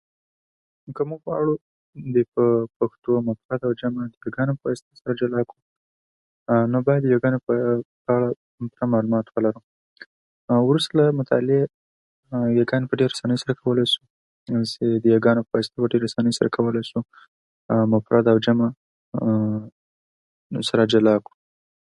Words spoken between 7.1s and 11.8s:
یاګانو په اړه معلومات ولرو، او وروسته له مطالعې